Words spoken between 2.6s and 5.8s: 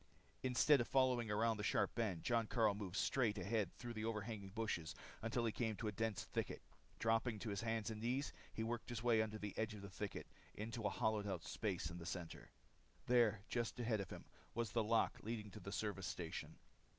moved straight ahead through the overhanging bushes until he came